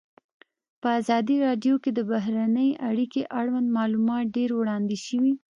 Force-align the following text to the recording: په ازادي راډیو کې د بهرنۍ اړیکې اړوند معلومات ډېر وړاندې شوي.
په 0.81 0.87
ازادي 0.99 1.35
راډیو 1.45 1.75
کې 1.83 1.91
د 1.93 1.99
بهرنۍ 2.11 2.69
اړیکې 2.89 3.21
اړوند 3.39 3.67
معلومات 3.77 4.25
ډېر 4.37 4.49
وړاندې 4.59 4.97
شوي. 5.05 5.33